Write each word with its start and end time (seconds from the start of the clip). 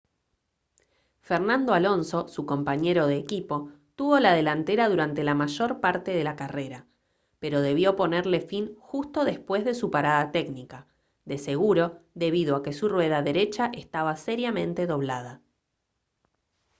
fernando 1.19 1.75
alonso 1.75 2.27
su 2.27 2.43
compañero 2.47 3.05
de 3.05 3.17
equipo 3.17 3.71
tuvo 3.93 4.19
la 4.19 4.33
delantera 4.33 4.89
durante 4.89 5.23
la 5.23 5.35
mayor 5.35 5.79
parte 5.79 6.09
de 6.11 6.23
la 6.23 6.35
carrera 6.35 6.87
pero 7.37 7.61
debió 7.61 7.95
ponerle 7.95 8.41
fin 8.41 8.75
justo 8.79 9.23
después 9.25 9.63
de 9.63 9.75
su 9.75 9.91
parada 9.91 10.31
técnica 10.31 10.87
de 11.25 11.37
seguro 11.37 12.01
debido 12.15 12.55
a 12.55 12.63
que 12.63 12.73
su 12.73 12.89
rueda 12.89 13.21
derecha 13.21 13.69
estaba 13.75 14.15
seriamente 14.15 14.87
doblada 14.87 15.39